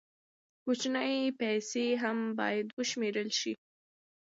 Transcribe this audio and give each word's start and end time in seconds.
کوچنۍ 0.63 1.15
پیسې 1.39 1.85
هم 2.01 2.17
باید 2.39 2.67
وشمېرل 2.77 3.29
شي. 3.39 3.53